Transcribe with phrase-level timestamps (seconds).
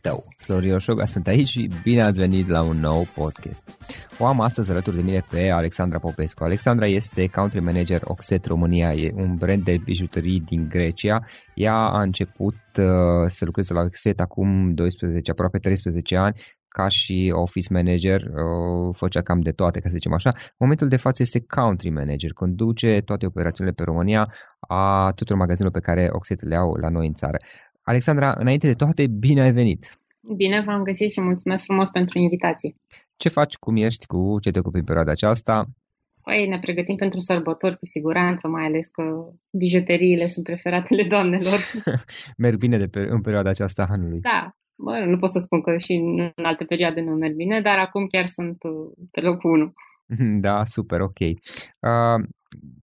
[0.00, 0.24] tău.
[0.36, 3.78] Florin Oșoga sunt aici și bine ați venit la un nou podcast.
[4.18, 6.44] O am astăzi alături de mine pe Alexandra Popescu.
[6.44, 11.26] Alexandra este country manager Oxet România, e un brand de bijuterii din Grecia.
[11.54, 16.34] Ea a început uh, să lucreze la Oxet acum 12, aproape 13 ani,
[16.68, 20.30] ca și office manager, uh, făcea cam de toate, ca să zicem așa.
[20.34, 25.80] În momentul de față este country manager, conduce toate operațiunile pe România a tuturor magazinelor
[25.80, 27.36] pe care Oxet le au la noi în țară.
[27.82, 29.98] Alexandra, înainte de toate, bine ai venit!
[30.36, 32.74] Bine v-am găsit și mulțumesc frumos pentru invitație.
[33.16, 35.66] Ce faci, cum ești, cu ce te ocupi în perioada aceasta?
[36.22, 39.02] Păi ne pregătim pentru sărbători cu siguranță, mai ales că
[39.50, 41.58] bijuteriile sunt preferatele doamnelor.
[42.36, 44.20] merg bine de pe, în perioada aceasta anului.
[44.20, 47.78] Da, bă, nu pot să spun că și în alte perioade nu merg bine, dar
[47.78, 49.72] acum chiar sunt uh, pe locul 1.
[50.40, 51.18] Da, super, ok.
[51.20, 52.28] Uh,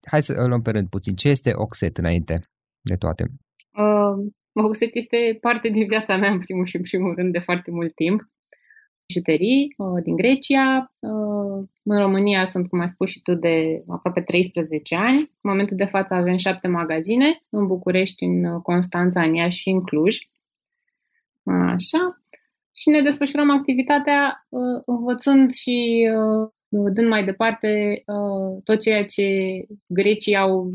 [0.05, 1.13] hai să luăm pe rând puțin.
[1.15, 2.41] Ce este Oxet înainte
[2.81, 3.23] de toate?
[3.71, 4.27] Uh,
[4.65, 7.93] Oxet este parte din viața mea în primul și în primul rând de foarte mult
[7.93, 8.21] timp.
[9.07, 10.93] Bijuterii uh, din Grecia.
[10.99, 15.17] Uh, în România sunt, cum ai spus și tu, de aproape 13 ani.
[15.17, 19.81] În momentul de față avem șapte magazine, în București, în Constanța, în Iași și în
[19.81, 20.17] Cluj.
[21.43, 22.21] Așa.
[22.71, 26.07] Și ne desfășurăm activitatea uh, învățând și
[26.69, 29.25] dând mai departe uh, tot ceea ce
[29.87, 30.71] grecii au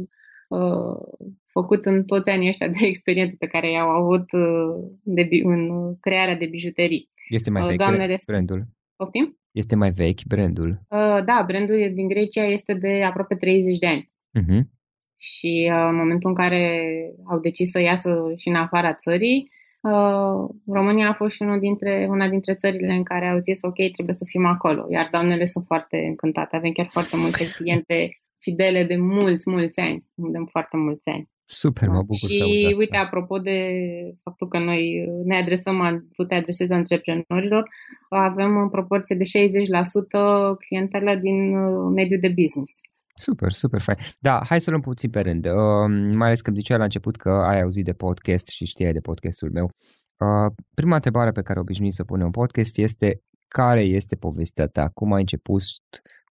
[0.49, 5.61] uh, făcut în toți anii ăștia de experiență pe care i-au avut uh, de, în
[6.01, 7.11] crearea de bijuterii.
[7.29, 8.17] Este mai vechi Doamnele...
[8.27, 8.67] brandul?
[8.97, 9.39] Poftim?
[9.51, 10.69] Este mai vechi brandul?
[10.69, 14.11] Uh, da, brandul din Grecia este de aproape 30 de ani.
[14.39, 14.63] Uh-huh.
[15.17, 16.83] Și uh, în momentul în care
[17.25, 19.51] au decis să iasă și în afara țării,
[19.83, 23.75] Uh, România a fost și unul dintre, una dintre țările în care au zis ok,
[23.93, 24.87] trebuie să fim acolo.
[24.89, 26.57] Iar doamnele sunt foarte încântate.
[26.57, 30.05] Avem chiar foarte multe cliente fidele de mulți, mulți ani.
[30.15, 31.31] De foarte mulți ani.
[31.45, 33.59] Super, mă bucur Și să uite, apropo de
[34.23, 37.69] faptul că noi ne adresăm, tu te adresezi antreprenorilor,
[38.09, 42.81] avem în proporție de 60% clientele din uh, mediul de business.
[43.15, 43.99] Super, super fain.
[44.19, 45.47] Da, hai să luăm puțin pe rând.
[45.47, 49.01] Uh, mai ales că ziceai la început că ai auzit de podcast și știai de
[49.01, 49.71] podcastul meu.
[50.17, 54.89] Uh, prima întrebare pe care obișnuit să punem în podcast este care este povestea ta?
[54.95, 55.63] Cum ai început?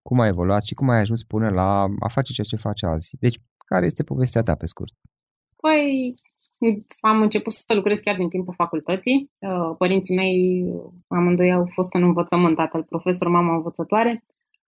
[0.02, 3.16] Cum ai evoluat și cum ai ajuns până la a face ceea ce faci azi?
[3.20, 4.94] Deci, care este povestea ta pe scurt?
[5.56, 6.14] Păi,
[7.00, 9.30] am început să lucrez chiar din timpul facultății.
[9.38, 10.64] Uh, părinții mei,
[11.08, 14.24] amândoi au fost în învățământ, tatăl profesor, mama învățătoare.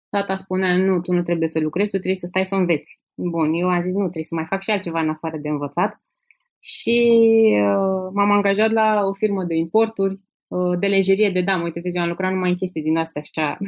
[0.09, 3.01] Tata spunea, nu, tu nu trebuie să lucrezi, tu trebuie să stai să înveți.
[3.15, 6.03] Bun, eu am zis, nu, trebuie să mai fac și altceva în afară de învățat.
[6.61, 6.99] Și
[7.53, 10.21] uh, m-am angajat la o firmă de importuri, uh,
[10.79, 11.65] de lenjerie de damă.
[11.65, 13.59] Uite, vezi, eu am lucrat numai în chestii din astea așa,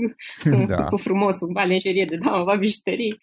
[0.66, 0.84] da.
[0.84, 3.18] cu frumos, ba lenjerie de damă, ba bijuterii.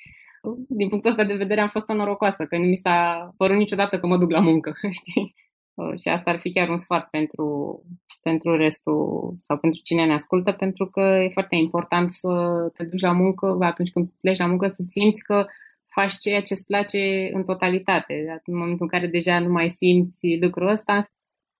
[0.67, 4.07] Din punctul ăsta de vedere am fost norocoasă, că nu mi s-a părut niciodată că
[4.07, 5.35] mă duc la muncă, știi?
[5.73, 7.81] Uh, și asta ar fi chiar un sfat pentru,
[8.21, 12.29] pentru restul sau pentru cine ne ascultă, pentru că e foarte important să
[12.73, 15.45] te duci la muncă atunci când pleci la muncă să simți că
[15.85, 18.41] faci ceea ce îți place în totalitate.
[18.45, 21.01] În momentul în care deja nu mai simți lucrul ăsta,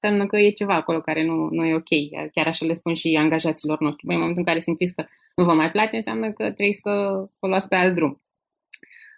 [0.02, 1.92] înseamnă că e ceva acolo care nu, nu e ok.
[2.32, 4.06] Chiar așa le spun și angajaților noștri.
[4.06, 5.06] Băi, în momentul în care simțiți că
[5.36, 6.90] nu vă mai place, înseamnă că trebuie să
[7.40, 8.22] o luați pe alt drum.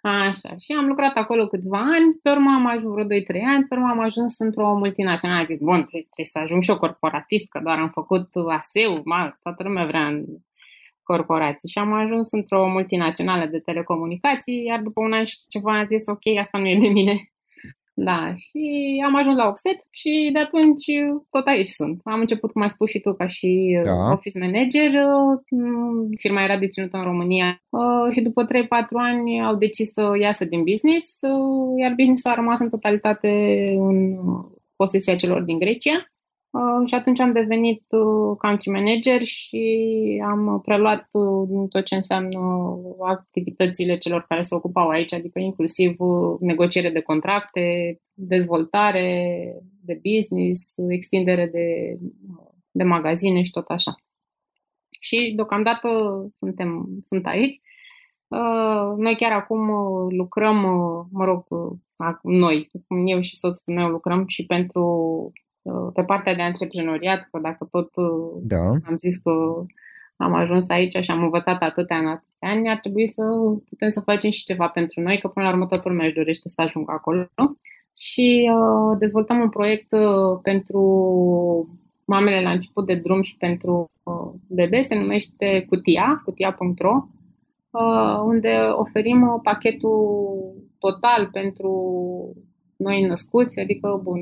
[0.02, 3.08] Așa, și am lucrat acolo câțiva ani, pe urmă am ajuns vreo 2-3
[3.46, 5.44] ani, pe urmă am ajuns într-o multinațională.
[5.46, 9.64] Zic, bun, trebuie să ajung și eu corporatist, că doar am făcut ASEU, ma, toată
[9.64, 10.26] lumea vrea în
[11.04, 11.70] corporații.
[11.70, 16.08] Și am ajuns într-o multinațională de telecomunicații, iar după un an și ceva am zis,
[16.08, 17.32] ok, asta nu e de mine.
[18.02, 18.62] Da, și
[19.06, 20.86] am ajuns la Oxet și de atunci
[21.30, 22.02] tot aici sunt.
[22.04, 24.12] Am început, cum ai spus și tu, ca și da.
[24.12, 24.92] office manager.
[25.50, 28.48] Mm, firma era deținută în România uh, și după 3-4
[28.94, 33.30] ani au decis să iasă din business, uh, iar business-ul a rămas în totalitate
[33.78, 34.16] în
[34.76, 36.12] posesia celor din Grecia.
[36.52, 42.40] Uh, și atunci am devenit uh, country manager și am preluat uh, tot ce înseamnă
[43.08, 45.96] activitățile celor care se ocupau aici, adică inclusiv
[46.40, 51.98] negociere de contracte, dezvoltare de business, extindere de,
[52.72, 53.96] de magazine și tot așa.
[55.00, 55.90] Și deocamdată
[56.36, 57.60] suntem, sunt aici.
[58.98, 59.70] Noi chiar acum
[60.10, 60.58] lucrăm,
[61.12, 61.46] mă rog,
[62.24, 62.70] noi,
[63.06, 64.84] eu și soțul meu lucrăm și pentru
[65.32, 65.49] Uh,
[65.94, 68.66] pe partea de antreprenoriat, că dacă tot uh, da.
[68.66, 69.32] am zis că
[70.16, 73.24] am ajuns aici și am învățat atâtea în atâtea ani, ar trebui să
[73.70, 76.50] putem să facem și ceva pentru noi, că până la urmă toată lumea își dorește
[76.50, 77.28] să ajungă acolo.
[77.98, 80.82] Și uh, dezvoltăm un proiect uh, pentru
[82.06, 87.08] mamele la început de drum și pentru uh, bebe, se numește Cutia, cutia.ro,
[87.70, 90.38] uh, unde oferim pachetul
[90.80, 91.74] total pentru
[92.76, 94.20] noi născuți, adică, bun,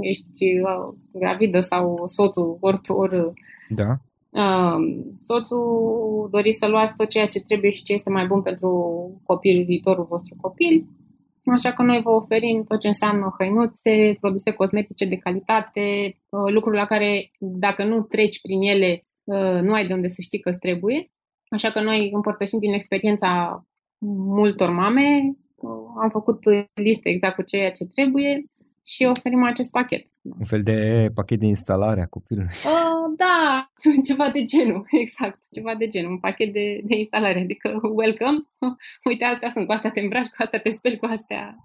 [0.00, 3.32] ești uh, gravidă sau soțul, ori, ori
[3.68, 3.96] da.
[4.30, 8.70] uh, soțul dori să luați tot ceea ce trebuie și ce este mai bun pentru
[9.24, 10.86] copilul, viitorul vostru copil.
[11.52, 16.76] Așa că noi vă oferim tot ce înseamnă hăinuțe, produse cosmetice de calitate, uh, lucruri
[16.76, 20.48] la care dacă nu treci prin ele, uh, nu ai de unde să știi că
[20.48, 21.10] îți trebuie.
[21.48, 23.62] Așa că noi împărtășim din experiența
[24.38, 25.70] multor mame, uh,
[26.02, 26.38] am făcut
[26.74, 28.44] liste exact cu ceea ce trebuie
[28.92, 30.04] și oferim acest pachet.
[30.38, 30.78] Un fel de
[31.14, 32.54] pachet de instalare a copilului.
[32.74, 33.38] Uh, da,
[34.08, 37.68] ceva de genul, exact, ceva de genul, un pachet de, de instalare, adică
[38.00, 38.40] welcome,
[39.08, 41.56] uite, astea sunt, cu astea te îmbraci, cu astea te speli, cu astea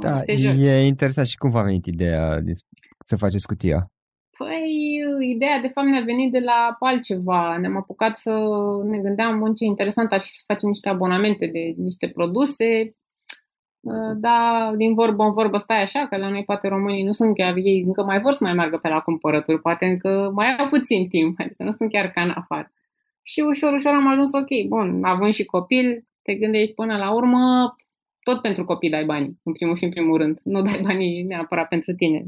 [0.00, 2.52] Da, e interesant și cum v-a venit ideea de
[3.04, 3.80] să faceți cutia?
[4.38, 4.70] Păi,
[5.34, 7.58] ideea de fapt ne-a venit de la altceva.
[7.58, 8.32] Ne-am apucat să
[8.84, 12.94] ne gândeam, bun, ce interesant ar fi să facem niște abonamente de niște produse
[13.80, 17.34] Uh, da, din vorbă în vorbă stai așa, că la noi poate românii nu sunt
[17.34, 20.68] chiar, ei încă mai vor să mai meargă pe la cumpărături, poate încă mai au
[20.68, 22.72] puțin timp, adică nu sunt chiar ca în afară.
[23.22, 27.74] Și ușor, ușor am ajuns ok, bun, având și copil, te gândești până la urmă,
[28.22, 31.68] tot pentru copii dai bani, în primul și în primul rând, nu dai banii neapărat
[31.68, 32.24] pentru tine.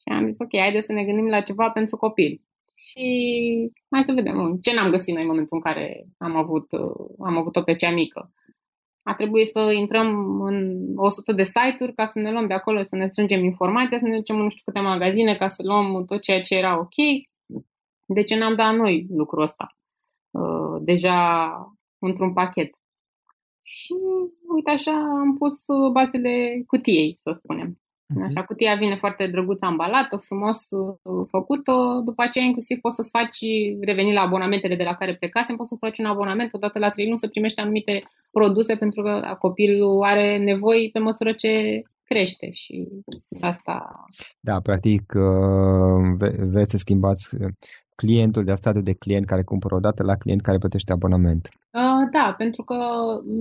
[0.00, 2.40] Și am zis, ok, haide să ne gândim la ceva pentru copil.
[2.78, 3.06] și
[3.88, 6.72] mai să vedem ce n-am găsit noi în momentul în care am avut,
[7.18, 8.32] am avut-o pe cea mică.
[9.08, 12.96] A trebuit să intrăm în 100 de site-uri ca să ne luăm de acolo, să
[12.96, 16.20] ne strângem informația, să ne ducem în nu știu câte magazine ca să luăm tot
[16.20, 16.94] ceea ce era ok.
[18.06, 19.66] De ce n-am dat noi lucrul ăsta?
[20.30, 21.50] Uh, deja
[21.98, 22.70] într-un pachet.
[23.62, 23.94] Și
[24.54, 27.80] uite așa am pus bazele cutiei, să spunem.
[28.14, 28.26] Uh-huh.
[28.26, 31.72] Așa, cutia vine foarte drăguț ambalată, frumos uh, făcută.
[32.04, 33.38] După aceea, inclusiv, poți să-ți faci,
[33.80, 37.06] reveni la abonamentele de la care plecasem, poți să faci un abonament odată la trei
[37.06, 42.88] luni să primești anumite produse pentru că copilul are nevoi pe măsură ce crește și
[43.40, 44.04] asta...
[44.40, 47.36] Da, practic uh, vreți să schimbați
[47.96, 51.48] clientul de statul de client care cumpără o dată la client care plătește abonament.
[51.48, 52.76] Uh, da, pentru că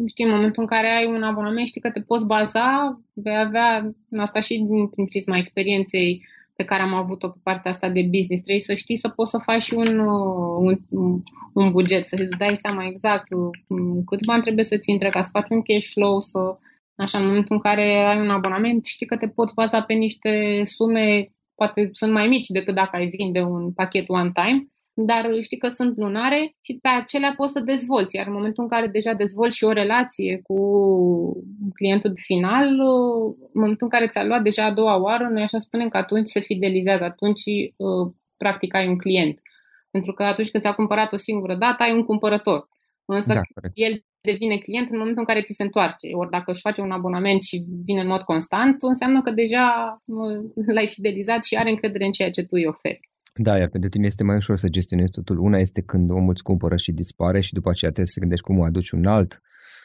[0.05, 2.67] știi, în momentul în care ai un abonament știi că te poți baza,
[3.13, 4.53] vei avea, asta și
[4.95, 6.24] din prisma experienței
[6.55, 9.38] pe care am avut-o pe partea asta de business, trebuie să știi să poți să
[9.38, 10.77] faci și un, un,
[11.53, 15.50] un buget, să dai seama exact uh, câți bani trebuie să-ți intre ca să faci
[15.50, 16.39] un cash flow, să
[16.97, 20.62] Așa, în momentul în care ai un abonament, știi că te poți baza pe niște
[20.63, 25.57] sume poate sunt mai mici decât dacă ai vinde un pachet one time, dar știi
[25.57, 28.15] că sunt lunare și pe acelea poți să dezvolți.
[28.15, 30.57] Iar în momentul în care deja dezvolți și o relație cu
[31.74, 35.88] clientul final, în momentul în care ți-a luat deja a doua oară, noi așa spunem
[35.88, 37.41] că atunci se fidelizează, atunci
[37.75, 39.39] uh, practic ai un client.
[39.91, 42.67] Pentru că atunci când ți-a cumpărat o singură dată, ai un cumpărător.
[43.05, 43.41] Însă da,
[43.74, 46.08] el devine client în momentul în care ți se întoarce.
[46.22, 49.65] Ori dacă își face un abonament și vine în mod constant, înseamnă că deja
[50.75, 53.00] l-ai fidelizat și are încredere în ceea ce tu îi oferi.
[53.48, 55.38] Da, iar pentru tine este mai ușor să gestionezi totul.
[55.39, 58.62] Una este când omul îți cumpără și dispare și după aceea trebuie să gândești cum
[58.62, 59.32] aduci un alt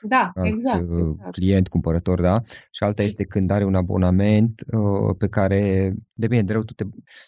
[0.02, 1.32] da, alt exact, uh, exact.
[1.32, 2.40] client, cumpărător, da?
[2.70, 3.08] Și alta și...
[3.08, 6.84] este când are un abonament uh, pe care, de bine, de rău, tu te,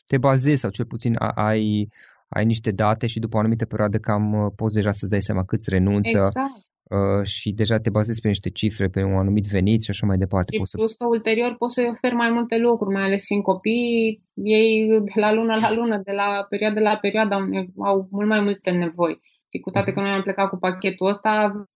[0.07, 1.89] te bazezi sau cel puțin ai,
[2.29, 5.45] ai niște date și după o anumită perioadă cam uh, poți deja să-ți dai seama
[5.45, 6.51] câți renunță, exact.
[6.97, 10.19] Uh, și deja te bazezi pe niște cifre, pe un anumit venit și așa mai
[10.19, 10.53] departe.
[10.53, 10.97] Și poți plus să...
[10.99, 15.33] că ulterior poți să-i oferi mai multe lucruri, mai ales fiind copii, ei de la
[15.33, 17.45] lună la lună, de la perioadă la perioadă au,
[17.91, 19.21] au mult mai multe nevoi.
[19.51, 21.31] Și cu toate că noi am plecat cu pachetul ăsta,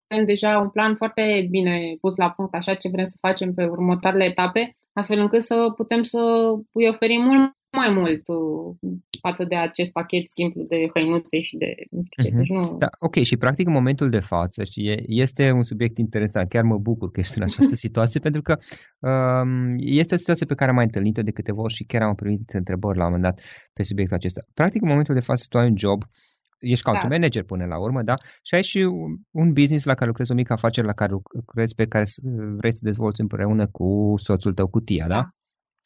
[0.09, 3.65] avem deja un plan foarte bine pus la punct, așa ce vrem să facem pe
[3.65, 6.21] următoarele etape, astfel încât să putem să
[6.73, 11.75] îi oferim mult mai mult uh, față de acest pachet simplu de hăinuțe și de
[11.91, 12.31] nu știu ce.
[12.31, 12.37] Uh-huh.
[12.37, 12.77] Deci nu...
[12.79, 16.49] Da, ok, și practic în momentul de față știi, este un subiect interesant.
[16.49, 18.57] Chiar mă bucur că ești în această situație pentru că
[18.99, 22.15] um, este o situație pe care am mai întâlnit-o de câteva ori și chiar am
[22.15, 24.41] primit întrebări la un moment dat pe subiectul acesta.
[24.55, 26.03] Practic în momentul de față tu ai un job
[26.59, 27.15] ești country da.
[27.15, 28.15] manager până la urmă, da?
[28.43, 28.79] Și ai și
[29.31, 32.05] un business la care lucrezi, o mică afacere la care lucrezi, pe care
[32.57, 35.15] vrei să dezvolți împreună cu soțul tău, cu tia, da?
[35.15, 35.29] da?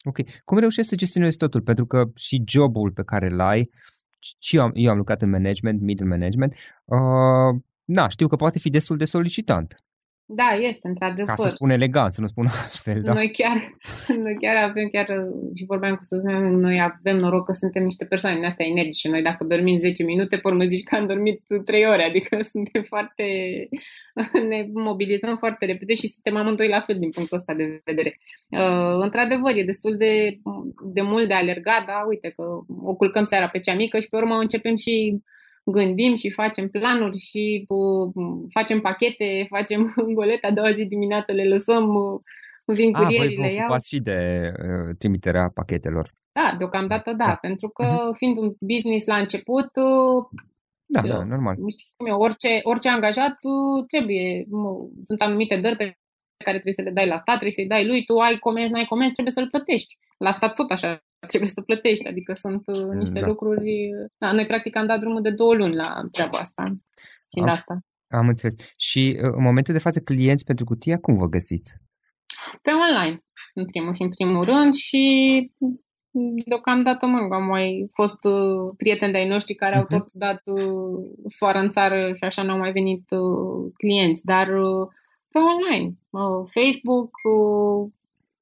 [0.03, 0.17] Ok.
[0.45, 1.61] Cum reușești să gestionezi totul?
[1.61, 3.69] Pentru că și jobul pe care îl ai,
[4.39, 6.55] și eu am, eu am lucrat în management, middle management,
[6.85, 9.75] uh, na, știu că poate fi destul de solicitant.
[10.33, 11.35] Da, este, într-adevăr.
[11.35, 13.13] Ca să spun elegant, să nu spun altfel, da?
[13.13, 13.77] Noi chiar,
[14.23, 15.07] noi chiar avem, chiar
[15.55, 19.09] și vorbeam cu soțul meu, noi avem noroc că suntem niște persoane din astea energice.
[19.09, 22.83] Noi dacă dormim 10 minute, pe urmă zici că am dormit 3 ore, adică suntem
[22.83, 23.23] foarte,
[24.47, 28.19] ne mobilizăm foarte repede și suntem amândoi la fel din punctul ăsta de vedere.
[28.49, 30.37] Uh, într-adevăr, e destul de,
[30.93, 32.43] de mult de alergat, da, uite că
[32.81, 35.21] o culcăm seara pe cea mică și pe urmă începem și
[35.63, 38.13] gândim și facem planuri și uh,
[38.49, 42.19] facem pachete, facem golete, a doua zi dimineață le lăsăm, uh,
[42.65, 43.77] vin curierii, le iau.
[43.87, 46.13] și de uh, trimiterea pachetelor.
[46.31, 47.35] Da, deocamdată da, da.
[47.35, 48.17] pentru că uh-huh.
[48.17, 50.23] fiind un business la început, uh,
[50.85, 51.55] da, da, normal.
[51.67, 54.45] Știi cum e, orice, orice angajat uh, trebuie,
[55.03, 55.97] sunt anumite dări pe
[56.43, 58.85] care trebuie să le dai la stat, trebuie să-i dai lui, tu ai comenzi, n-ai
[58.85, 59.97] comenzi, trebuie să-l plătești.
[60.17, 63.27] La stat tot așa trebuie să plătești, adică sunt uh, niște da.
[63.27, 63.89] lucruri...
[64.17, 66.63] Da, noi practic am dat drumul de două luni la treaba asta,
[67.29, 67.79] fiind am, asta.
[68.07, 68.55] Am înțeles.
[68.77, 71.71] Și uh, în momentul de față, clienți pentru cutia, cum vă găsiți?
[72.61, 73.23] Pe online,
[73.53, 75.03] în primul și în primul rând și
[76.45, 79.77] deocamdată mă, am mai fost uh, prieteni de-ai noștri care uh-huh.
[79.77, 79.97] au mhm.
[79.97, 84.47] tot dat uh, sfoară în țară și așa nu au mai venit uh, clienți, dar
[84.47, 84.87] uh,
[85.29, 87.91] pe online, uh, Facebook, uh,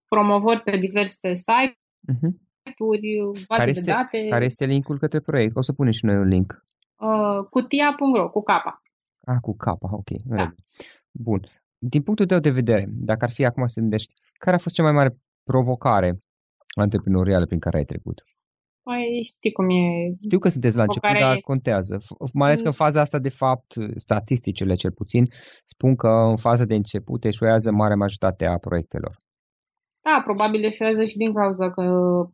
[0.07, 1.77] promovări pe diverse site,
[2.13, 4.27] uh-huh site-uri, baze care este, de date.
[4.29, 5.55] Care este linkul către proiect?
[5.55, 6.63] O să punem și noi un link.
[6.99, 8.81] Uh, cutia.ro, cu capa.
[9.25, 10.09] Ah, cu capa, ok.
[10.23, 10.53] Da.
[11.11, 11.41] Bun.
[11.77, 14.83] Din punctul tău de vedere, dacă ar fi acum să gândești, care a fost cea
[14.83, 16.19] mai mare provocare
[16.75, 18.23] antreprenorială prin care ai trecut?
[18.83, 20.15] Păi știi cum e.
[20.21, 21.97] Știu că sunteți la început, dar contează.
[22.33, 25.27] Mai ales că în faza asta, de fapt, statisticile cel puțin,
[25.65, 29.17] spun că în faza de început eșuează mare majoritate a proiectelor.
[30.01, 31.83] Da, probabil eșuează și din cauza că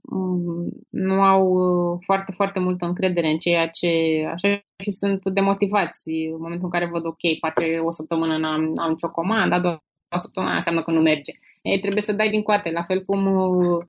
[0.02, 3.90] mm, nu au uh, foarte, foarte multă încredere în ceea ce
[4.34, 4.48] așa
[4.84, 9.10] și sunt demotivați în momentul în care văd, ok, poate o săptămână n-am, n-am nicio
[9.10, 9.84] comandă, doar
[10.16, 11.32] o săptămână înseamnă că nu merge.
[11.62, 13.86] Ei, trebuie să dai din coate, la fel cum uh,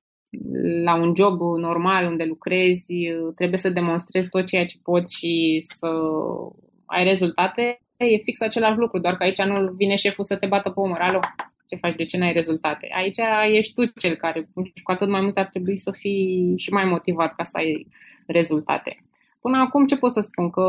[0.83, 5.57] la un job normal unde lucrezi, uh, trebuie să demonstrezi tot ceea ce poți și
[5.59, 5.87] să
[6.85, 10.69] ai rezultate, e fix același lucru, doar că aici nu vine șeful să te bată
[10.69, 10.99] pe umăr.
[10.99, 11.19] Alo,
[11.67, 12.87] ce faci, de ce n-ai rezultate?
[12.95, 13.17] Aici
[13.51, 16.85] ești tu cel care, și cu atât mai mult ar trebui să fii și mai
[16.85, 17.87] motivat ca să ai
[18.25, 19.03] rezultate.
[19.41, 20.49] Până acum ce pot să spun?
[20.49, 20.63] Că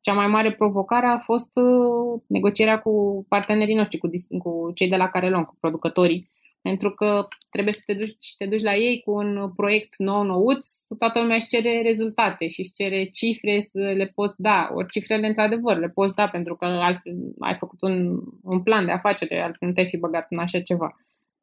[0.00, 4.96] cea mai mare provocare a fost uh, negocierea cu partenerii noștri, cu, cu cei de
[4.96, 6.30] la care luăm, cu producătorii,
[6.62, 10.66] pentru că trebuie să te duci, te duci la ei cu un proiect nou nouț,
[10.98, 14.70] toată lumea își cere rezultate și își cere cifre să le poți da.
[14.74, 18.92] Ori cifrele, într-adevăr, le poți da pentru că altfel ai făcut un, un plan de
[18.92, 20.96] afacere, altfel nu te-ai fi băgat în așa ceva.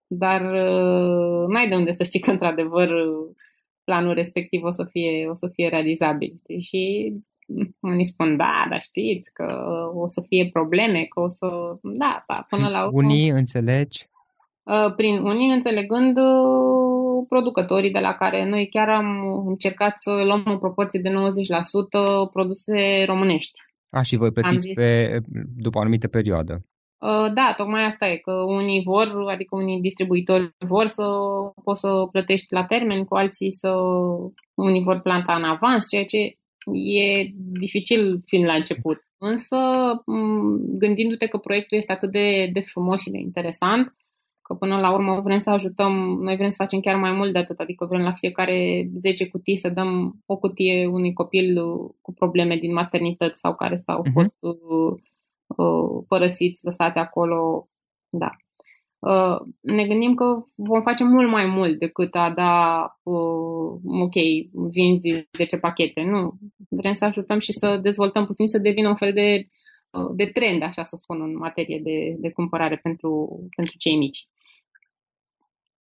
[0.08, 2.90] Dar uh, n-ai de unde să știi că, într-adevăr,
[3.84, 6.36] planul respectiv o să fie, o să fie realizabil.
[6.60, 7.14] Și
[7.80, 11.48] unii spun, da, dar știți că o să fie probleme, că o să...
[11.82, 12.98] Da, da, până la urmă...
[12.98, 14.15] Unii înțelegi Uh,
[14.96, 19.08] prin unii, înțelegând uh, producătorii de la care noi chiar am
[19.48, 21.14] încercat să luăm în proporție de 90%
[22.32, 23.60] produse românești.
[23.90, 25.20] A, și voi plătiți pe,
[25.56, 26.66] după o anumită perioadă.
[26.98, 31.04] Uh, da, tocmai asta e, că unii vor, adică unii distribuitori vor să
[31.64, 33.70] poți să plătești la termen, cu alții să
[34.54, 36.18] unii vor planta în avans, ceea ce
[36.74, 38.98] e dificil fiind la început.
[39.18, 39.58] Însă,
[40.78, 43.96] gândindu-te că proiectul este atât de, de frumos și de interesant,
[44.48, 47.40] că până la urmă vrem să ajutăm, noi vrem să facem chiar mai mult de
[47.40, 51.62] atât, adică vrem la fiecare 10 cutii să dăm o cutie unui copil
[52.02, 54.14] cu probleme din maternități sau care s-au uh-huh.
[54.14, 55.00] fost uh,
[55.46, 57.70] uh, părăsiți, lăsate acolo,
[58.10, 58.30] da.
[59.00, 60.26] Uh, ne gândim că
[60.56, 64.16] vom face mult mai mult decât a da, uh, ok,
[64.74, 66.02] vinzi 10 pachete.
[66.02, 66.34] Nu,
[66.70, 69.48] vrem să ajutăm și să dezvoltăm puțin, să devină un fel de,
[69.92, 74.28] uh, de trend, așa să spun, în materie de, de cumpărare pentru, pentru cei mici.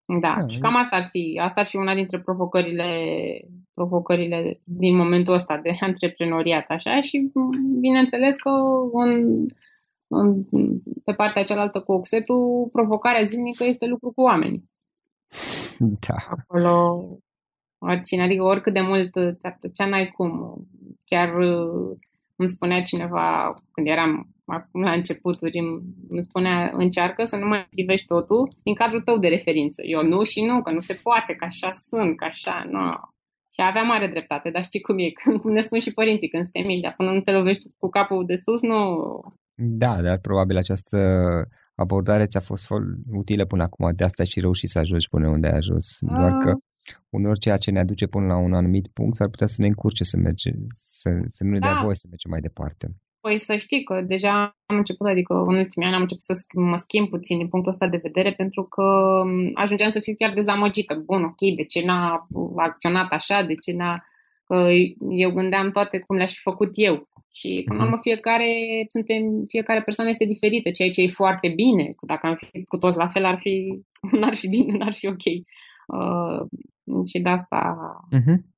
[0.07, 1.41] Da, da și cam asta ar fi.
[1.43, 2.89] Asta ar fi una dintre provocările,
[3.75, 7.33] provocările din momentul ăsta de antreprenoriat, așa, și
[7.81, 8.51] bineînțeles că
[8.93, 9.47] în,
[10.07, 10.45] în,
[11.05, 14.65] pe partea cealaltă cu oxetul, provocarea zilnică este lucru cu oameni.
[15.79, 16.15] Da.
[16.29, 17.05] Acolo,
[17.79, 20.57] oricine, adică oricât de mult ți-ar plăcea, n-ai cum.
[21.07, 21.35] Chiar
[22.37, 25.59] îmi spunea cineva când eram acum la începuturi,
[26.09, 29.83] îmi spunea încearcă să nu mai privești totul din cadrul tău de referință.
[29.85, 32.91] Eu nu și nu, că nu se poate, că așa sunt, că așa, nu.
[33.55, 36.67] Și avea mare dreptate, dar știi cum e, când ne spun și părinții când suntem
[36.67, 38.81] mici, dar până nu te lovești cu capul de sus, nu...
[39.55, 40.99] Da, dar probabil această
[41.75, 42.67] abordare ți-a fost
[43.11, 45.97] utilă până acum, de asta ai și reușit să ajungi până unde ai ajuns.
[46.01, 46.53] Doar că
[47.11, 50.05] uneori ceea ce ne aduce până la un anumit punct s-ar putea să ne încurce
[50.05, 51.67] să mergem, să, să nu ne da.
[51.67, 52.87] dea voie să mergem mai departe.
[53.21, 56.77] Păi să știi că deja am început, adică în ultimii ani am început să mă
[56.77, 58.85] schimb puțin din punctul ăsta de vedere pentru că
[59.55, 61.03] ajungeam să fiu chiar dezamăgită.
[61.07, 64.05] Bun, ok, de ce n-a acționat așa, de ce n-a...
[64.47, 64.57] Că
[65.11, 67.09] eu gândeam toate cum le-aș fi făcut eu.
[67.39, 68.51] Și până la urmă fiecare,
[68.89, 71.95] suntem, fiecare persoană este diferită, ceea ce e foarte bine.
[72.07, 73.55] Dacă am fi cu toți la fel, ar fi,
[74.21, 75.27] n-ar fi bine, n-ar fi ok.
[75.87, 76.47] Uh,
[77.13, 77.77] și de asta...
[78.13, 78.53] Uh-huh.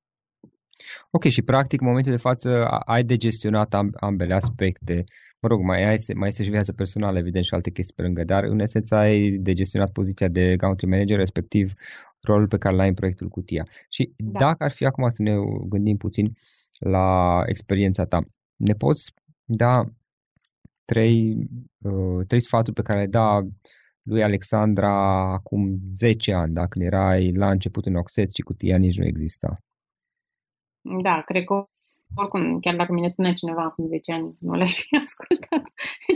[1.11, 5.05] Ok, și practic în momentul de față ai de gestionat ambele aspecte.
[5.41, 8.25] Mă rog, mai, ai, mai este și viața personală, evident, și alte chestii pe lângă,
[8.25, 11.73] dar în esență ai de gestionat poziția de country manager, respectiv
[12.21, 13.67] rolul pe care l-ai în proiectul Cutia.
[13.89, 14.39] Și da.
[14.39, 15.35] dacă ar fi acum să ne
[15.69, 16.33] gândim puțin
[16.79, 18.19] la experiența ta,
[18.57, 19.13] ne poți
[19.45, 19.85] da
[20.85, 23.47] trei, uh, trei sfaturi pe care le da
[24.07, 24.93] lui Alexandra
[25.33, 29.53] acum 10 ani, dacă erai la început în Oxet și cutia nici nu exista.
[31.03, 31.65] Da, cred că
[32.15, 35.63] oricum, chiar dacă mi-ne spune cineva acum 10 ani, nu le-aș fi ascultat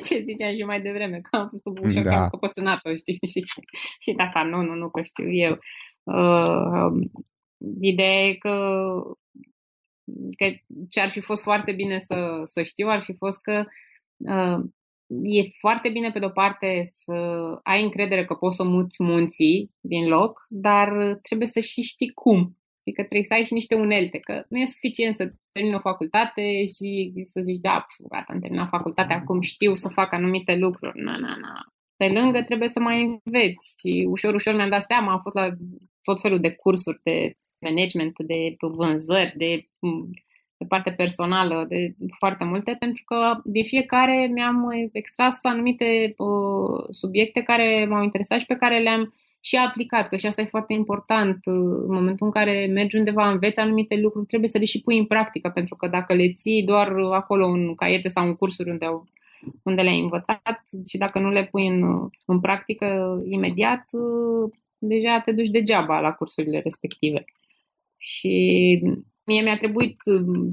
[0.05, 2.11] ce ziceam și mai devreme, că am fost sub ușă, da.
[2.11, 3.19] că am căpățânat-o, știi?
[3.27, 3.45] Și,
[3.99, 5.59] și de asta nu, nu, nu, că știu eu.
[6.03, 7.09] Uh,
[7.81, 8.55] ideea e că,
[10.37, 10.47] că
[10.89, 13.65] ce ar fi fost foarte bine să, să știu ar fi fost că
[14.17, 14.65] uh,
[15.23, 17.13] e foarte bine, pe de-o parte, să
[17.63, 22.39] ai încredere că poți să muți munții din loc, dar trebuie să și știi cum.
[22.81, 26.65] Adică trebuie să ai și niște unelte, că nu e suficient să termini o facultate
[26.77, 31.03] și să zici, da, pf, gata, am terminat facultatea, acum știu să fac anumite lucruri.
[31.03, 31.55] Na, na, na.
[31.97, 35.49] Pe lângă trebuie să mai înveți și ușor, ușor mi-am dat seama, am fost la
[36.03, 39.69] tot felul de cursuri de management, de vânzări, de
[40.61, 47.43] de parte personală, de foarte multe, pentru că de fiecare mi-am extras anumite uh, subiecte
[47.43, 51.39] care m-au interesat și pe care le-am și aplicat, că și asta e foarte important.
[51.45, 55.07] În momentul în care mergi undeva, înveți anumite lucruri, trebuie să le și pui în
[55.07, 58.87] practică, pentru că dacă le ții doar acolo în caiete sau în cursuri unde,
[59.63, 63.85] unde le-ai învățat și dacă nu le pui în, în practică imediat,
[64.79, 67.25] deja te duci degeaba la cursurile respective.
[67.97, 68.83] Și
[69.31, 69.97] mie mi-a trebuit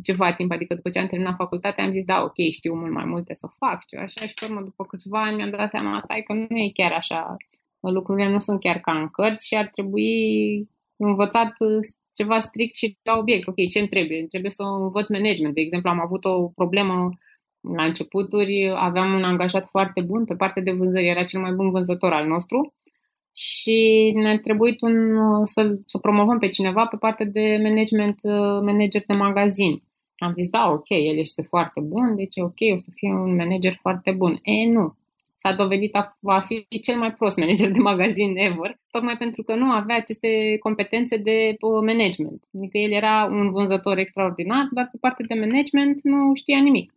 [0.04, 3.06] ceva timp, adică după ce am terminat facultatea am zis, da, ok, știu mult mai
[3.06, 6.16] multe să fac, știu așa, și pe urmă, după câțiva ani mi-am dat seama asta,
[6.16, 7.38] e că nu e chiar așa
[7.80, 10.12] lucrurile nu sunt chiar ca în cărți și ar trebui
[10.98, 11.80] învățat uh,
[12.14, 13.48] ceva strict și la obiect.
[13.48, 14.20] Ok, ce îmi trebuie?
[14.20, 15.54] Îmi trebuie să învăț management.
[15.54, 17.10] De exemplu, am avut o problemă
[17.76, 21.72] la începuturi, aveam un angajat foarte bun pe partea de vânzări, era cel mai bun
[21.72, 22.74] vânzător al nostru
[23.40, 24.96] și ne-a trebuit un,
[25.46, 29.84] să, să promovăm pe cineva pe partea de management, uh, manager de magazin.
[30.18, 33.78] Am zis, da, ok, el este foarte bun, deci ok, o să fie un manager
[33.82, 34.40] foarte bun.
[34.44, 34.96] E, nu
[35.36, 39.56] s-a dovedit a, a fi cel mai prost manager de magazin ever, tocmai pentru că
[39.56, 42.48] nu avea aceste competențe de uh, management.
[42.58, 46.92] Adică el era un vânzător extraordinar, dar pe partea de management nu știa nimic.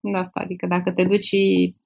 [0.00, 1.85] De asta, adică dacă te duci și uh,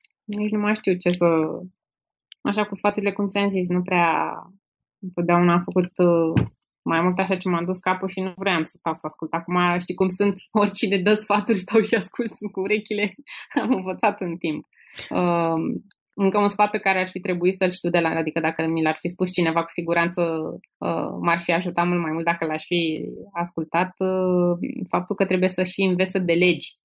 [0.37, 1.25] Nici nu mai știu ce să...
[2.41, 4.33] Așa cu sfaturile, cum ți-am zis, nu prea...
[4.99, 6.43] Întotdeauna am făcut uh,
[6.81, 9.33] mai mult așa ce m-am dus capul și nu vreau să stau să ascult.
[9.33, 13.15] Acum știi cum sunt, oricine dă sfaturi, stau și ascult cu urechile.
[13.61, 14.65] Am învățat în timp.
[15.09, 15.81] Uh,
[16.13, 18.81] încă un sfat pe care ar fi trebuit să-l știu de la, adică dacă mi
[18.81, 20.21] l-ar fi spus cineva, cu siguranță
[20.77, 24.57] uh, m-ar fi ajutat mult mai mult dacă l-aș fi ascultat, uh,
[24.89, 26.79] faptul că trebuie să și înveți să delegi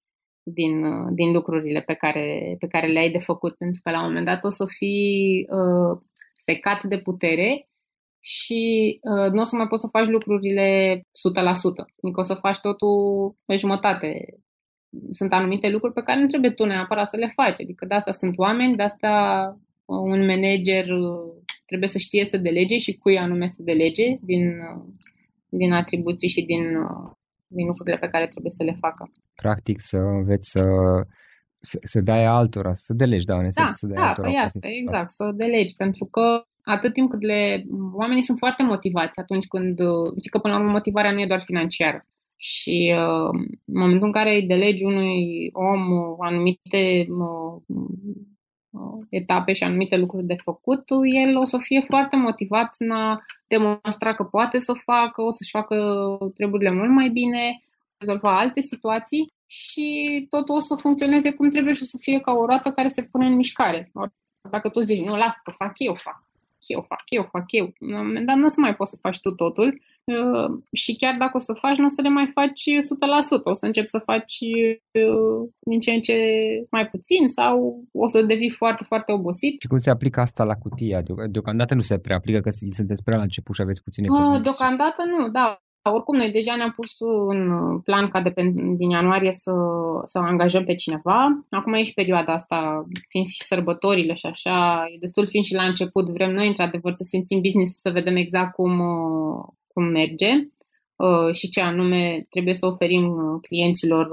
[0.53, 3.99] din, uh, din lucrurile pe care, pe care le ai de făcut, pentru că la
[3.99, 5.99] un moment dat o să fii uh,
[6.33, 7.67] secat de putere
[8.19, 8.61] și
[9.01, 11.01] uh, nu o să mai poți să faci lucrurile 100%.
[12.03, 14.39] Adică o să faci totul pe jumătate.
[15.11, 17.61] Sunt anumite lucruri pe care nu trebuie tu neapărat să le faci.
[17.61, 19.11] Adică de asta sunt oameni, de asta
[19.85, 24.47] uh, un manager uh, trebuie să știe să delege și cui anume să delege din,
[24.47, 24.83] uh,
[25.49, 27.11] din atribuții și din, uh,
[27.47, 29.11] din lucrurile pe care trebuie să le facă.
[29.35, 30.63] Practic să înveți să,
[31.59, 34.27] să, să dai altora, să delegi, da, în esență, da, să dai da, altora.
[34.27, 37.63] Păi asta, exact, să delegi, pentru că atât timp cât le...
[37.93, 39.77] Oamenii sunt foarte motivați atunci când...
[40.19, 41.99] Știi că până la urmă motivarea nu e doar financiară.
[42.39, 43.29] Și uh,
[43.65, 45.81] în momentul în care îi delegi unui om
[46.19, 47.61] anumite uh,
[49.09, 54.15] etape și anumite lucruri de făcut, el o să fie foarte motivat în a demonstra
[54.15, 55.75] că poate să facă, o să-și facă
[56.33, 57.61] treburile mult mai bine,
[57.97, 59.87] rezolva alte situații și
[60.29, 63.03] totul o să funcționeze cum trebuie și o să fie ca o roată care se
[63.03, 63.91] pune în mișcare.
[64.51, 66.26] Dacă tu zici, nu, lasă că fac eu, fac
[66.67, 67.65] eu, fac eu, fac eu.
[67.91, 70.95] La un moment dat nu o să mai poți să faci tu totul uh, și
[70.95, 72.61] chiar dacă o să faci, nu o să le mai faci
[73.41, 73.43] 100%.
[73.43, 74.35] O să începi să faci
[75.01, 76.17] uh, din ce în ce
[76.71, 79.61] mai puțin sau o să devii foarte, foarte obosit.
[79.61, 81.03] Și cum se aplică asta la cutia?
[81.29, 85.01] Deocamdată nu se prea aplică, că sunteți prea la început și aveți puține uh, Deocamdată
[85.13, 85.61] nu, da.
[85.91, 87.39] Oricum, noi deja ne-am pus un
[87.79, 89.51] plan ca de pe, din ianuarie să,
[90.05, 91.45] să angajăm pe cineva.
[91.49, 95.63] Acum e și perioada asta, fiind și sărbătorile și așa, e destul fiind și la
[95.63, 96.09] început.
[96.09, 98.81] Vrem noi, într-adevăr, să simțim business să vedem exact cum,
[99.67, 100.31] cum merge
[100.95, 103.07] uh, și ce anume trebuie să oferim
[103.41, 104.07] clienților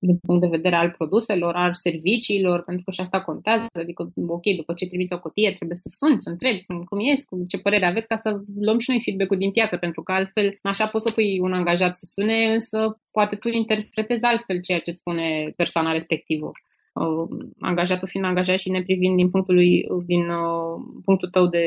[0.00, 3.66] din punct de vedere al produselor, al serviciilor, pentru că și asta contează.
[3.72, 7.12] Adică, ok, după ce trimiți o cutie, trebuie să suni, să întrebi cum, cum e,
[7.28, 10.58] cum, ce părere aveți, ca să luăm și noi feedback-ul din piață, pentru că altfel,
[10.62, 14.90] așa poți să pui un angajat să sune, însă poate tu interpretezi altfel ceea ce
[14.90, 16.52] spune persoana respectivă.
[16.92, 21.66] Uh, angajatul fiind angajat și ne privind din punctul, lui, din uh, punctul tău de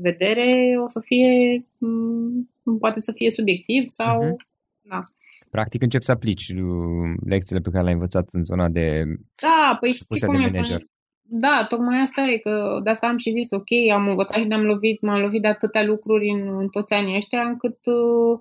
[0.00, 4.36] vedere, o să fie, um, poate să fie subiectiv sau, uh-huh.
[4.80, 5.02] da.
[5.50, 9.04] Practic încep să aplici uh, lecțiile pe care le-ai învățat în zona de
[9.40, 10.82] Da, păi știi cum de e, manager.
[11.28, 14.64] Da, tocmai asta e, că de asta am și zis, ok, am învățat și ne-am
[14.64, 18.40] lovit, m-am lovit de atâtea lucruri în, în toți anii ăștia, încât uh,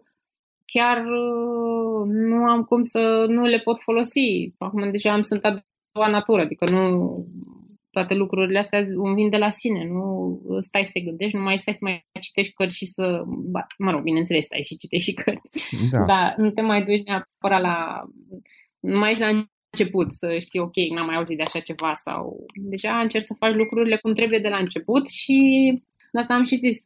[0.66, 4.54] chiar uh, nu am cum să nu le pot folosi.
[4.58, 5.54] Acum deja am sunt a
[5.92, 6.82] doua natură, adică nu
[7.96, 10.06] toate lucrurile astea îmi vin de la sine, nu
[10.60, 13.92] stai să te gândești, nu mai stai să mai citești cărți și să, ba, mă
[13.92, 15.52] rog, bineînțeles, stai și citești și cărți,
[15.92, 16.06] da.
[16.06, 18.04] dar nu te mai duci neapărat la,
[18.80, 19.30] nu mai ești la
[19.72, 23.56] început să știi, ok, n-am mai auzit de așa ceva sau deja încerci să faci
[23.56, 25.38] lucrurile cum trebuie de la început și
[26.16, 26.82] de asta am și zis,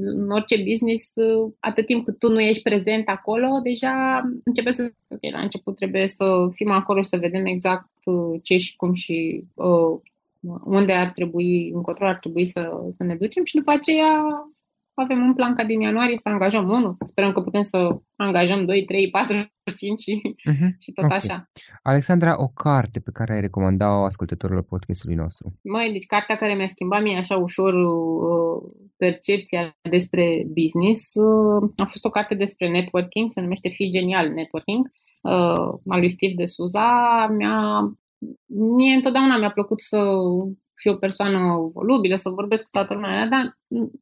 [0.00, 1.12] în orice business,
[1.58, 4.92] atât timp cât tu nu ești prezent acolo, deja începe să...
[5.08, 7.88] Okay, la început trebuie să fim acolo și să vedem exact
[8.42, 10.00] ce și cum și uh,
[10.64, 14.22] unde ar trebui, încotro ar trebui să, să ne ducem și după aceea
[14.94, 16.96] avem un plan ca din ianuarie să angajăm unul.
[17.04, 19.34] Sperăm că putem să angajăm 2, 3, 4,
[19.76, 20.70] 5 și, uh-huh.
[20.78, 21.16] și tot okay.
[21.16, 21.50] așa.
[21.82, 25.58] Alexandra, o carte pe care ai recomanda-o ascultătorilor podcastului nostru?
[25.62, 31.84] Măi, deci cartea care mi-a schimbat mie așa ușor uh, percepția despre business uh, a
[31.84, 34.90] fost o carte despre networking, se numește Fii Genial Networking,
[35.22, 37.26] uh, al lui Steve de Suza.
[37.36, 37.80] Mi-a,
[38.46, 39.98] mie întotdeauna mi-a plăcut să
[40.74, 43.58] fi o persoană volubilă, să vorbesc cu toată lumea, dar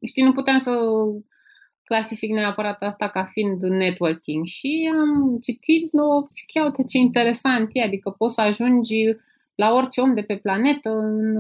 [0.07, 0.73] știi, nu puteam să
[1.85, 4.47] clasific neapărat asta ca fiind networking.
[4.47, 9.05] Și am citit, o chiar ce interesant e, adică poți să ajungi
[9.55, 11.37] la orice om de pe planetă în,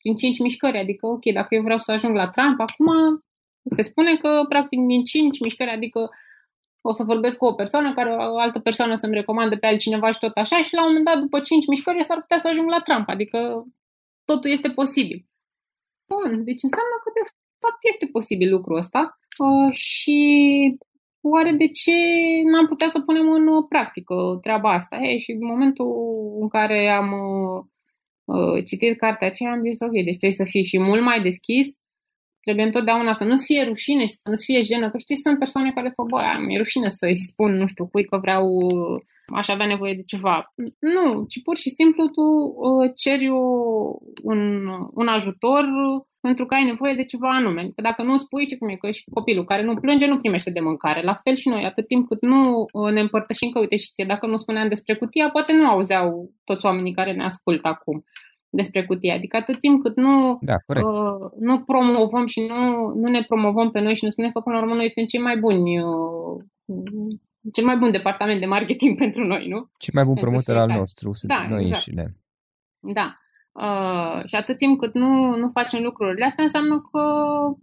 [0.00, 2.88] în 5 mișcări, adică ok, dacă eu vreau să ajung la Trump, acum
[3.64, 6.10] se spune că practic din 5 mișcări, adică
[6.88, 10.18] o să vorbesc cu o persoană care o altă persoană să-mi recomande pe altcineva și
[10.18, 12.80] tot așa și la un moment dat după 5 mișcări s-ar putea să ajung la
[12.80, 13.38] Trump, adică
[14.24, 15.18] totul este posibil.
[16.10, 17.24] Bun, deci înseamnă că de
[17.62, 20.18] fapt este posibil lucrul ăsta uh, și
[21.20, 21.96] oare de ce
[22.50, 24.96] n-am putea să punem în practică treaba asta?
[24.96, 25.90] Hey, și în momentul
[26.40, 27.58] în care am uh,
[28.24, 31.66] uh, citit cartea aceea am zis ok, deci trebuie să fii și mult mai deschis
[32.44, 35.72] Trebuie întotdeauna să nu-ți fie rușine și să nu-ți fie jenă, că știi, sunt persoane
[35.72, 38.44] care spun, bă, mi-e rușine să-i spun, nu știu, cui că vreau,
[39.40, 40.52] aș avea nevoie de ceva.
[40.96, 43.44] Nu, ci pur și simplu tu uh, ceri o,
[44.22, 44.40] un,
[44.94, 45.64] un ajutor
[46.20, 47.62] pentru că ai nevoie de ceva anume.
[47.74, 50.50] Că dacă nu spui, și cum e, că și copilul care nu plânge nu primește
[50.50, 51.02] de mâncare.
[51.02, 52.40] La fel și noi, atât timp cât nu
[52.72, 56.30] uh, ne împărtășim că, uite și ție, dacă nu spuneam despre cutia, poate nu auzeau
[56.44, 58.04] toți oamenii care ne ascultă acum
[58.54, 59.12] despre cutie.
[59.12, 63.80] Adică atât timp cât nu, da, uh, nu promovăm și nu, nu ne promovăm pe
[63.80, 66.44] noi și nu spunem că până la urmă noi suntem cei mai buni uh,
[67.52, 69.70] cel mai bun departament de marketing pentru noi, nu?
[69.78, 71.86] Cel mai bun promotor al nostru sunt da, noi exact.
[71.86, 72.16] înșine.
[72.80, 73.18] Da.
[73.54, 77.02] Uh, și atât timp cât nu, nu facem lucrurile astea, înseamnă că,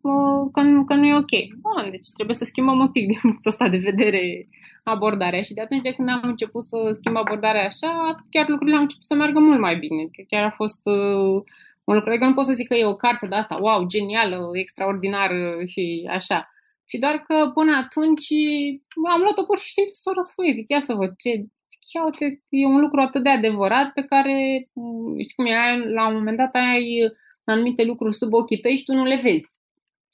[0.01, 1.33] uh, că, nu, că nu e ok.
[1.61, 4.47] Bun, deci trebuie să schimbăm un pic din punctul ăsta de vedere
[4.83, 5.41] abordarea.
[5.41, 9.05] Și de atunci de când am început să schimb abordarea așa, chiar lucrurile au început
[9.05, 10.09] să meargă mult mai bine.
[10.27, 11.41] Chiar a fost uh,
[11.83, 12.09] un lucru.
[12.09, 16.07] Adică nu pot să zic că e o carte de asta, wow, genială, extraordinară și
[16.09, 16.49] așa.
[16.89, 18.29] Și doar că până atunci
[19.13, 20.53] am luat-o pur și simplu să o răsfoi.
[20.55, 21.31] Zic, ia să văd ce,
[21.89, 24.67] chiar uite, e un lucru atât de adevărat pe care,
[25.21, 26.85] știi cum e, la un moment dat ai
[27.43, 29.49] anumite lucruri sub ochii tăi și tu nu le vezi.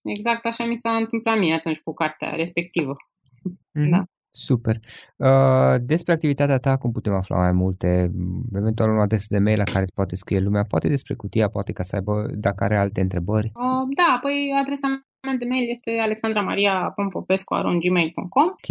[0.04, 2.96] Exact așa mi s-a întâmplat mie atunci cu cartea respectivă.
[3.50, 3.90] Mm-hmm.
[3.90, 4.04] Da.
[4.32, 4.76] Super.
[5.16, 8.12] Uh, despre activitatea ta, cum putem afla mai multe?
[8.56, 11.72] Eventual un adres de mail la care îți poate scrie lumea, poate despre cutia, poate
[11.72, 13.52] ca să aibă, dacă are alte întrebări.
[13.54, 18.68] Uh, da, păi adresa mea de mail este alexandramaria.popescu.gmail.com Ok.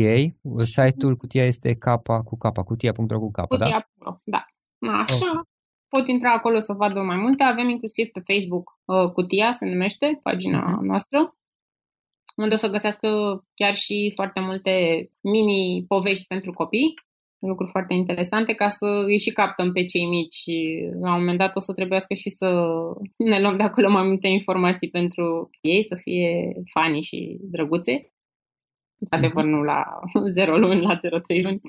[0.64, 3.90] Site-ul cutia este capa cu capa, cutia.ro cu capa, cutia.
[3.94, 4.20] da?
[4.24, 4.44] da.
[4.92, 5.30] Așa.
[5.30, 5.40] Okay.
[5.88, 7.42] Pot intra acolo să vadă mai multe.
[7.42, 10.82] Avem inclusiv pe Facebook uh, Cutia, se numește, pagina uh-huh.
[10.82, 11.36] noastră
[12.36, 13.08] unde o să găsească
[13.54, 14.70] chiar și foarte multe
[15.20, 16.94] mini-povești pentru copii,
[17.46, 21.38] lucruri foarte interesante, ca să îi și captăm pe cei mici și la un moment
[21.38, 22.46] dat o să trebuiască și să
[23.16, 28.12] ne luăm de acolo mai multe informații pentru ei, să fie fani și drăguțe.
[28.98, 29.52] Într-adevăr, mhm.
[29.52, 30.00] nu la
[30.36, 31.60] 0 luni, la 0,3 luni,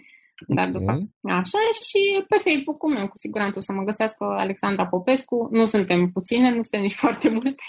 [0.47, 5.47] dar după așa și pe Facebook cum cu siguranță o să mă găsească Alexandra Popescu.
[5.51, 7.65] Nu suntem puține, nu suntem nici foarte multe.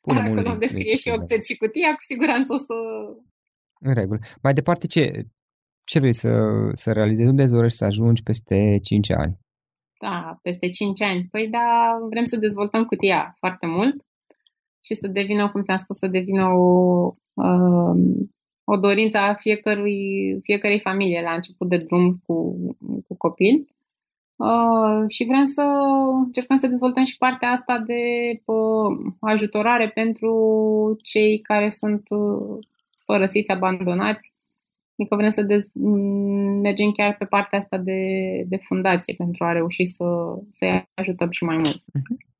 [0.00, 2.74] Pune dar acolo unde scrie și Oxet și cutia, cu siguranță o să...
[3.80, 4.18] În regulă.
[4.42, 5.26] Mai departe, ce,
[5.86, 6.30] ce vrei să,
[6.74, 7.28] să realizezi?
[7.28, 9.38] Unde îți dorești să ajungi peste 5 ani?
[9.98, 11.28] Da, peste 5 ani.
[11.30, 14.04] Păi da, vrem să dezvoltăm cutia foarte mult
[14.80, 17.94] și să devină, cum ți-am spus, să devină o, uh,
[18.64, 22.34] o dorință a fiecărui, fiecărei familie la început de drum cu,
[23.06, 23.66] cu copil.
[24.36, 25.62] Uh, și vrem să
[26.24, 28.02] încercăm să dezvoltăm și partea asta de
[28.44, 30.32] uh, ajutorare pentru
[31.02, 32.66] cei care sunt uh,
[33.04, 34.34] părăsiți, abandonați
[34.98, 35.68] Adică vrem să de-
[36.62, 38.00] mergem chiar pe partea asta de,
[38.48, 40.04] de fundație pentru a reuși să,
[40.50, 41.82] să-i ajutăm și mai mult.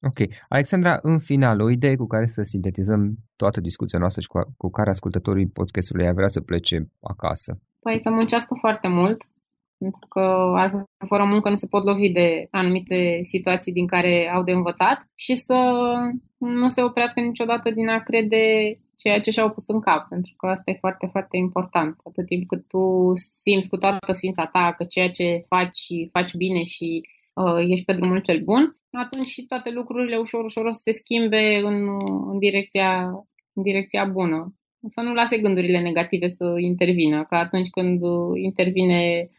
[0.03, 0.19] Ok.
[0.49, 4.71] Alexandra, în final, o idee cu care să sintetizăm toată discuția noastră și cu, cu
[4.71, 7.61] care ascultătorii podcastului ar vrea să plece acasă.
[7.81, 9.25] Păi să muncească foarte mult,
[9.79, 10.25] pentru că
[11.07, 15.35] fără muncă nu se pot lovi de anumite situații din care au de învățat și
[15.35, 15.83] să
[16.39, 18.45] nu se oprească niciodată din a crede
[18.97, 21.97] ceea ce și-au pus în cap, pentru că asta e foarte, foarte important.
[22.05, 26.63] Atât timp cât tu simți cu toată ființa ta că ceea ce faci, faci bine
[26.65, 27.01] și
[27.35, 30.91] uh, ești pe drumul cel bun, atunci și toate lucrurile ușor, ușor o să se
[30.91, 31.89] schimbe în,
[32.31, 33.07] în, direcția,
[33.53, 34.55] în direcția bună.
[34.89, 38.01] Să nu lase gândurile negative să intervină, că atunci când
[38.35, 39.31] intervine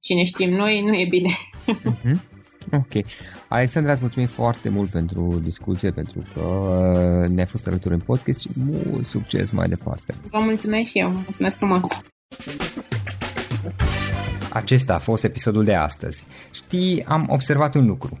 [0.00, 1.30] cine știm noi, nu e bine.
[1.66, 2.38] Uh-huh.
[2.72, 3.04] Ok.
[3.48, 8.48] Alexandra, îți mulțumim foarte mult pentru discuție, pentru că ne-ai fost alături în podcast și
[8.54, 10.14] mult succes mai departe.
[10.30, 11.10] Vă mulțumesc și eu.
[11.10, 11.82] Mulțumesc frumos.
[14.50, 16.24] Acesta a fost episodul de astăzi.
[16.52, 18.20] Știi, am observat un lucru.